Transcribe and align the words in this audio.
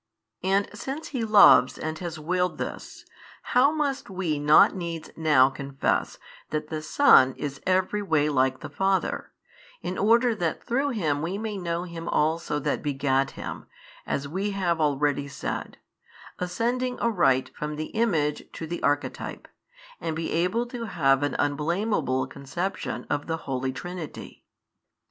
And 0.41 0.67
since 0.73 1.09
He 1.09 1.23
loves 1.23 1.77
|576 1.77 1.83
and 1.87 1.99
has 1.99 2.17
willed 2.17 2.57
this, 2.57 3.05
how 3.43 3.71
must 3.71 4.09
we 4.09 4.39
not 4.39 4.73
needs 4.75 5.11
now 5.15 5.51
confess 5.51 6.17
that 6.49 6.69
the 6.69 6.81
Son 6.81 7.35
is 7.37 7.61
every 7.67 8.01
way 8.01 8.27
like 8.27 8.61
the 8.61 8.69
Father, 8.71 9.31
in 9.83 9.99
order 9.99 10.33
that 10.33 10.63
through 10.63 10.89
Him 10.89 11.21
we 11.21 11.37
may 11.37 11.55
know 11.55 11.83
Him 11.83 12.07
also 12.07 12.57
That 12.57 12.81
begat 12.81 13.29
Him, 13.37 13.67
as 14.07 14.27
we 14.27 14.49
have 14.57 14.81
already 14.81 15.27
said, 15.27 15.77
ascending 16.39 16.99
aright 16.99 17.51
from 17.55 17.75
the 17.75 17.91
Image 17.93 18.49
to 18.53 18.65
the 18.65 18.81
Archetype, 18.81 19.47
and 19.99 20.15
be 20.15 20.31
able 20.31 20.65
to 20.65 20.85
have 20.85 21.21
an 21.21 21.35
unblameable 21.37 22.25
conception 22.25 23.05
of 23.07 23.27
the 23.27 23.37
Holy 23.45 23.71
Trinity? 23.71 24.43